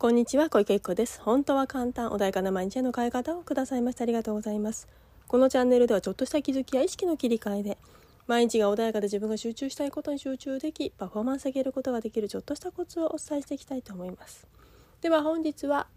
[0.00, 1.20] こんにちは小池由子です。
[1.20, 4.86] 本当は簡単穏やかな毎日への変え方をくださいましてありがとうございます。
[5.26, 7.78] このチャンネルではちょっとした気づきや意識の切り替えで
[8.28, 14.46] 毎日が穏やかで自分が集中したいことに集中できパフォーマンス上げることができるちょっとしたコツをお伝えしていきたいと思います。
[15.00, 15.88] では本日は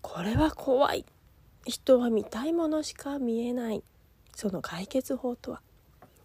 [0.00, 1.06] これは怖い。
[1.64, 3.84] 人は見たいものしか見えない。
[4.34, 5.62] その解決法とは？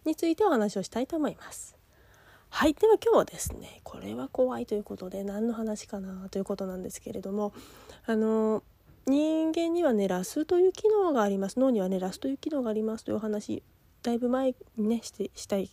[0.04, 1.77] についてお話をしたいと思います。
[2.50, 7.54] はいでは今日はですねこれは怖いということで何の話かなということなんですけれども
[8.06, 8.64] あの
[9.06, 11.60] 人間にはねラスという機能があります。
[11.60, 13.64] 脳にはねラスという機能がありますというお話
[14.02, 15.70] だいぶ前にねしてしたい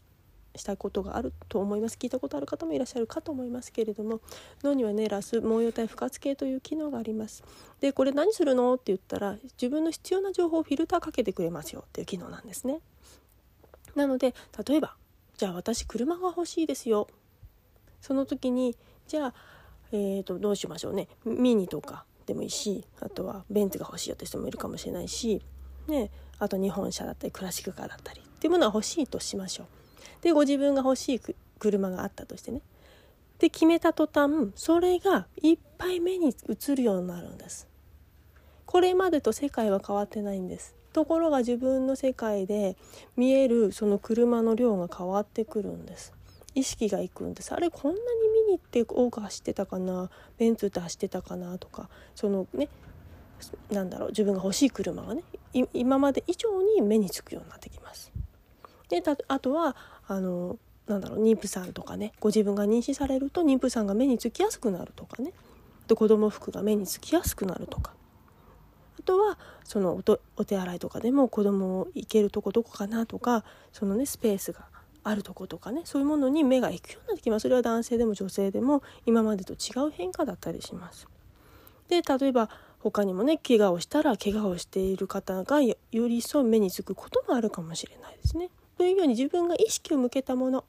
[0.56, 1.96] したことがあると思います。
[1.98, 4.20] 聞いたことある方もいらっしゃるかと思いますけれども
[4.62, 7.42] 脳にはねラス毛様体不活系という機能があります。
[7.80, 8.74] でこれ何するの？
[8.74, 12.80] って言ったら自分の必要な情報をフィルターかけてくれますよっていう機能なんですね。
[13.96, 14.34] なので
[14.68, 14.96] 例えば
[15.36, 17.08] じゃあ私車が欲しいですよ
[18.00, 19.34] その時にじゃあ、
[19.92, 25.42] えーと、どうしましょうねミニとかでもいいしあとはベンツが欲しいよって人もいるかもしれないし、
[25.88, 29.66] ね、あと日本車だったりクラシックカーだったりっていうものは欲しいとしましょう。
[30.22, 31.20] でご自分が欲しい
[31.58, 32.62] 車があったとしてね
[33.38, 37.68] で決めた途端それがいっぱい目に映るようになるんです。
[38.64, 40.74] これまでと世界は変わってないんです。
[40.94, 42.76] ところが自分の世界で
[43.16, 46.14] 見えるその車の量が変わってくるんです。
[46.54, 47.52] 意識がいくんです。
[47.52, 48.00] あれこんなに
[48.46, 50.08] ミニって多く走ってたかな？
[50.38, 51.58] ベンツって走ってたかな？
[51.58, 52.68] とかそのね
[53.70, 55.24] なんだろう自分が欲しい車がね
[55.72, 58.12] 今まで以上に目につくようになってきます。
[58.88, 60.56] であとはあの
[60.86, 65.32] なんだろう妊婦さんとかねご自分が妊娠されると妊婦さんが目につきやすくなるとかね。
[65.88, 67.92] で子供服が目につきやすくなるとか。
[69.04, 70.00] とはその
[70.36, 74.66] お手洗いとかでも子供を行けるとこどこかなとかそのねスペースが
[75.04, 81.06] あるとことかねそういうものに目が行くようになってきますそれは男性でも女性でも今までと違う変化だったりします。
[81.88, 82.48] で例えば
[82.80, 88.50] 他にもね怪我をしたら怪我をしている方がより一層目につくこともあるかもしれないですね。
[88.76, 90.64] というように自分が意識を向けたもの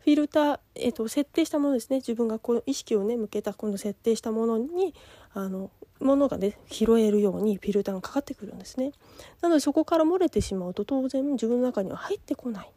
[0.00, 1.96] フィルター、えーと、設定したものですね。
[1.96, 4.94] 自分がこの意識をね向けたこの設定したものに
[5.34, 8.92] あのものがね拾えるようにフィルターがかかってくるんですね。
[9.42, 12.70] なのでそこから漏れてしまうと当然自分の中には入ってこない。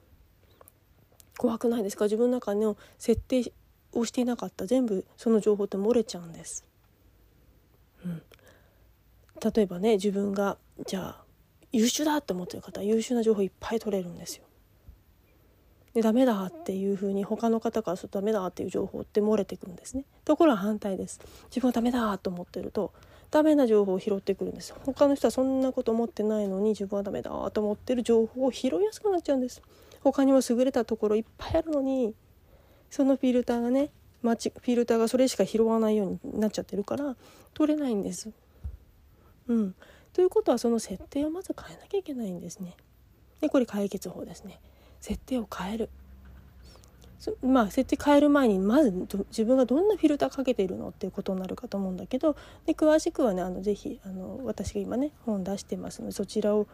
[1.38, 2.06] 怖くないですか？
[2.06, 3.52] 自分の中の設定
[3.94, 4.66] をしていなかった。
[4.66, 6.66] 全部その情報って漏れちゃうんです、
[8.06, 8.22] うん、
[9.54, 11.24] 例えばね自分がじゃあ
[11.72, 14.44] 優秀だって思ってる方優秀な情報いっぱい取れるんですよ。
[15.94, 20.06] でダメだっていうふうに他の方からするとダメだっていう情報って漏れてくるんですね。
[20.26, 21.20] ところが反対です。
[21.50, 22.92] 自分はダメだと思ってると
[23.30, 24.74] ダメな情報を拾ってくるんです。
[24.86, 29.62] 他の人はそんなこと思ってないのに自分はダメだと思ってる情報を拾いやすくなっちゃうんです。
[30.04, 32.16] 他にも優れたところいっぱいあるのに
[32.90, 33.90] そのフィルターがね
[34.22, 37.16] フィルターがそれしか拾わないようになっちゃってるから
[37.54, 38.30] 取れないんです。
[39.48, 39.76] うん。
[40.14, 42.76] ということはその設定をまず変えなきゃいけないんですね。
[43.42, 44.60] でこれ解決法ですね。
[45.04, 45.90] 設定を変える。
[47.42, 48.92] まあ設定変える前にまず
[49.30, 56.68] 自分がどんなフィルターかけているのっていうことになるかと思うんだけどで詳しくはねあのぜひあの私が今ね本出してますのでそちらを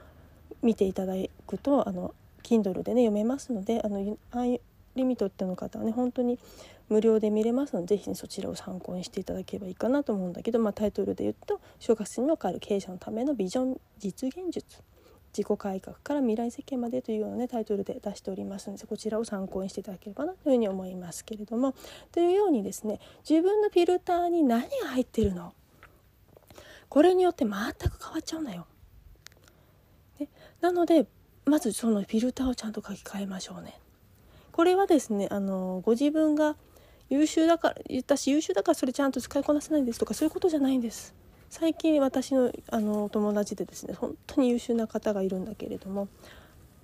[0.63, 1.13] 見ていただ
[1.45, 4.59] くとあの Kindle でね読めますのであのアイ
[4.95, 6.39] リミットっての方はね本当に
[6.89, 14.81] 無料で見れますのでぜひ、ね、そちらを参考にしていただければいいかなと思うんだけど、まあ、タイトルで言うと「就活にも変わる経営者のためのビジョン実現術」
[15.37, 21.75] 自己改革から未来設計までというような、ね、タイトルで出しておりますのでこちらを参考にしていただければなというふうに思いますけれども
[22.11, 25.53] というようにですね自分のフィルターに何が入ってるの？
[26.89, 27.53] これによって全く
[28.03, 28.65] 変わっちゃうのよ。
[30.19, 30.27] ね、
[30.61, 31.05] なので
[31.45, 33.79] まずそのフィルターをちゃんと書き換えましょうね。
[34.51, 36.55] これはですねあのご自分が
[37.09, 41.13] 優秀だから言ったし優秀だからそれちゃんと使いこなせないんですとかそういうことじゃないんです。
[41.49, 46.07] 最近私のあの友達でですね本当に優秀な方がいるんだけれども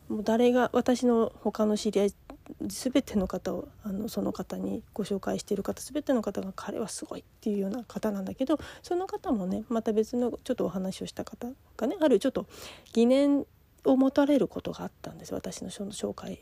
[0.09, 2.14] もう誰が私の他の知り合い
[2.62, 11.47] 全ての方をあのその方にご紹介している方全ての方が彼はすごいっていうような方なんだけどその方もねまた別のちょっとお話をした方
[11.78, 12.46] がねあるちょっと
[12.94, 13.46] 疑念
[13.84, 16.40] を持たれることがあったんです私の紹介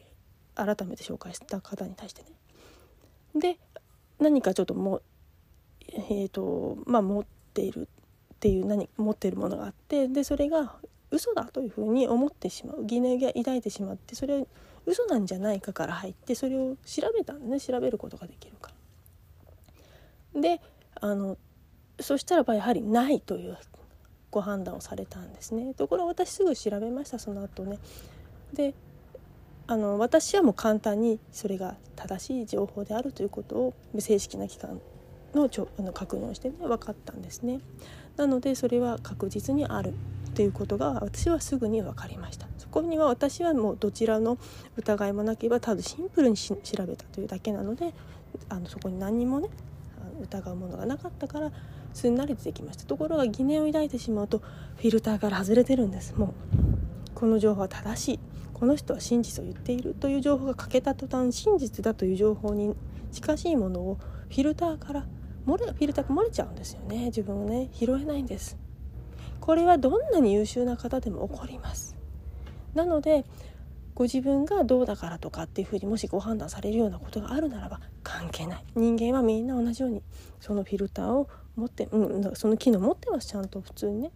[0.56, 2.30] 改めて紹介した方に対してね。
[3.36, 3.58] で
[4.20, 5.02] 何かちょっとも
[5.92, 7.88] えーとまあ、持っている
[8.44, 10.76] っていう何持ってるものがあってでそれが
[11.12, 14.46] 嘘だというふうに思ってしまう疑念が抱いてしまってそれ
[14.86, 18.74] 嘘なんじゃないかから入ってそれを調べたんでね調べることができるか
[20.34, 20.42] ら。
[20.42, 20.60] で
[21.00, 21.38] あの
[22.02, 23.58] そしたらばやはりないという
[24.30, 25.74] ご判断をされたんですね。
[25.74, 27.80] ところが私すぐ調べましたその後ね。
[28.52, 28.74] で
[29.68, 34.82] あの私はもう簡単にそれが正しい情報であるということを正式な機関
[35.34, 37.60] のちょあの確認をしてね分かったんですね。
[38.18, 39.94] なのでそれは確実にある
[40.36, 42.48] ということが私はすぐに分かりました。
[42.58, 44.38] そこには私はもうどちらの
[44.78, 47.94] 疑いもなければただシンプルに調べたというだけなので
[48.50, 49.50] あのそこに何にもね
[50.22, 51.52] 疑うものがなかったから
[51.94, 52.86] すんなり出てきました。
[52.86, 56.16] ところが疑念を抱いてしまうとフィルターから外れてるんです。
[56.16, 56.34] もう
[57.14, 58.20] この情報は正しい。
[58.54, 59.94] この人は真実を言っている。
[59.94, 62.76] という情報が欠けた途端真実だという情報に
[63.12, 63.98] 近しいものを
[64.30, 65.06] フィルターから
[65.46, 67.06] 漏れフィルターが漏れちゃうんですよね。
[67.06, 68.58] 自分をね拾えないんです。
[69.40, 71.96] これはどんなに優秀な方でも起こります。
[72.74, 73.26] なので
[73.94, 78.64] ご自分がどうだからとかっていうふうにもしご判断されるようなことがあるならば関係ない。
[78.76, 80.02] 人間はみんな同じように
[80.40, 83.28] そのフィルターを持って、うん、その機能持ってます。
[83.28, 84.12] ちゃんと普通にね。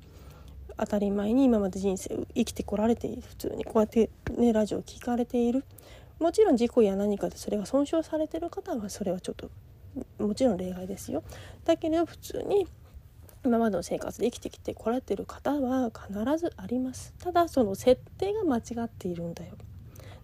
[0.79, 5.65] 当たり前に今まで人生生きてこられて普通にこうやってねラジオを聴かれている。
[6.19, 9.51] もちろん事故や何かでそれが損傷されてる方はそれはちょっと
[10.19, 11.23] もちろん例外ですよ。
[11.65, 12.67] だけれど普通に
[13.45, 17.13] 今までの生活で生きてきてこられてる方は必ずあります。
[17.19, 19.53] ただその設定が間違っているんだよ。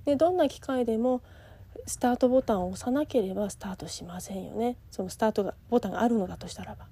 [0.06, 1.22] でどんな機械でも
[1.86, 4.78] スタートボタンを押さなければスタートしませんよね。
[4.92, 6.88] そのスタートがボタンがあるのだとしたらば、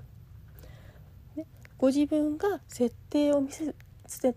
[1.35, 1.45] ね、
[1.77, 3.75] ご自分が設定をミス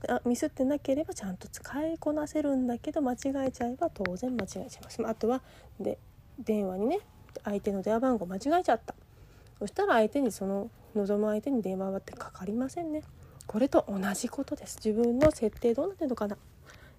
[0.08, 3.16] あミスってなければちゃんと使いこなせるんだけど間違
[3.46, 5.06] えちゃえば当然間違えちゃいます。
[5.06, 5.42] あとは
[5.80, 5.98] で
[6.38, 7.00] 電話にね
[7.42, 8.94] 相手の電話番号間違えちゃった。
[9.58, 13.02] そしたら相手にその望む相手に電話はってかかりませんね。
[13.46, 14.78] これと同じことです。
[14.84, 16.36] 自分の設定どうなってるのかな。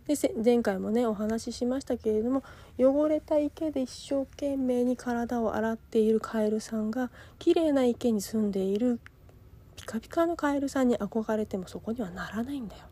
[0.07, 2.43] で前回もねお話ししましたけれども
[2.77, 7.09] 汚れた池で一生懸命に体を洗っているカエルさんが
[7.39, 8.99] 綺麗な池に住んでいる
[9.75, 12.83] ピカピカのカエルさんに憧れてもそこにはならないんだよ。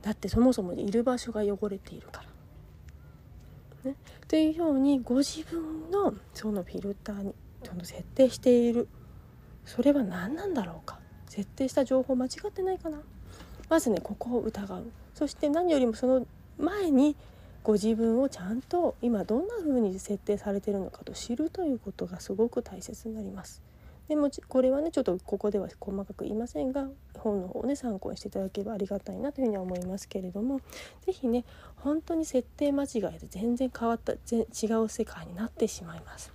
[0.00, 2.27] だってそもそもいる場所が汚れているから。
[3.84, 3.94] ね、
[4.26, 8.88] というようにご自分のそのフィルターにその設定している。
[9.64, 10.98] それは何なんだろうか。
[11.26, 12.98] 設定した情報間違ってないかな。
[13.68, 14.90] まずねここを疑う。
[15.14, 16.26] そして何よりもその
[16.58, 17.16] 前に
[17.62, 23.67] ご自分をちゃんと今どんな風に設定されてるのかと知るということがすごく大切になります。
[24.08, 30.60] でもこれはねちょっとここでは細かく言いませんが本の方をね参考にしていただければありがたいなというふうには思いますけれども
[31.04, 31.44] 是非ね
[31.76, 34.16] 本当に設定間違いで全然変わった違
[34.82, 36.32] う世界になってしまいます。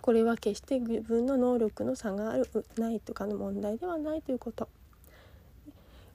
[0.00, 4.68] これは決して自分の能力の差があるないとかの問題ではないということ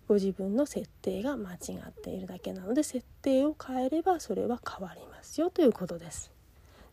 [0.09, 1.57] ご自分の設定が間違
[1.87, 6.36] っているだけなので設定を変えればそれは変わりますよということです。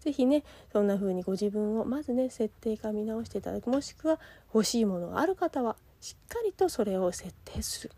[0.04, 4.20] 是非ねそんな風にご自分をまずね設定か見直していただくもしくは
[4.52, 7.90] 欲しいものがある方はしっかりとそれを設定する。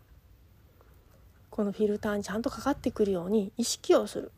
[1.49, 4.31] このフィルターにちゃんとかかってくるように意識をする。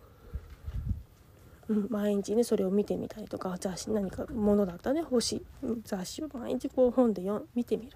[1.68, 5.46] うん、毎日ねそれを見てみたりとか雑誌何かものだったね欲しい。
[5.84, 7.92] 雑誌を毎日こう本で読見てみる。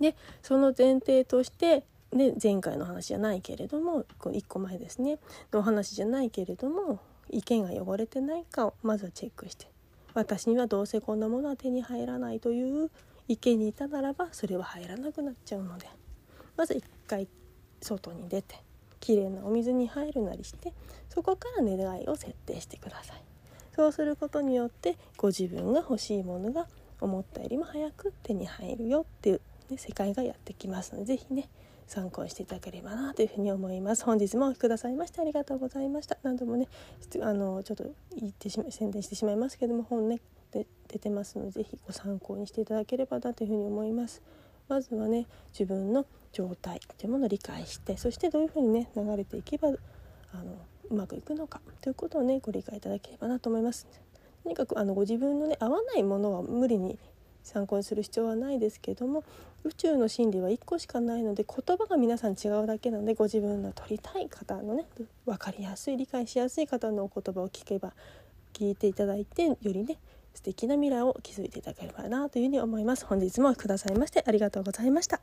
[0.00, 5.18] でその前提としてで前回の話じゃないけれどもこ1個前ですね
[5.52, 7.00] のお話じゃないけれども
[7.30, 9.66] 意見が汚れてないかをまずチェックして
[10.14, 12.90] 私にはどうせこんなものは手に入らないという
[13.28, 15.88] 意見にいたならばそれは入らなくなっちゃうので
[16.56, 17.26] まず一回
[17.80, 18.56] 外に出て
[19.00, 20.72] きれいなお水に入るなりして
[21.08, 23.22] そこから願いを設定してください。
[23.76, 26.68] そうすることによってご自分が欲しいものが
[27.00, 31.48] 思ったよりも早く手に入るよっていう、ね、世界がやってきますので是非ね
[31.86, 34.04] 参考にしていただければなというふうに思います。
[34.04, 36.18] 本日もお聴きくださいましてありがとうございました。
[36.22, 36.68] 何度もね
[37.22, 37.84] あのちょっと
[38.16, 44.22] 言ってしま宣伝してしまいますけども本ねで出てますので是非ご参考にしていただければなというふうに思います。
[44.68, 49.72] まずはね自分の状態というものを理解してそしてどういうふうにね流れていけばあ
[50.42, 50.56] の
[50.90, 53.86] うまくいくのかということをねご理解いただければなと思います。
[54.42, 56.98] とにかくあのご自分のね合わないものは無理に
[57.44, 59.22] 参考にする必要はないですけども
[59.62, 64.86] 宇宙の真理は1個しかないので言葉が皆さん違うだけなのでご自分の取りたい方のね
[65.24, 67.92] 分かりやすい理解しやすい方のお言葉を聞けば
[68.52, 69.98] 聞いていただいてよりね
[70.34, 73.06] 素敵な未来を築いていただければなというふうに思います。
[73.06, 75.20] 本日もくださいましてありがとうございました。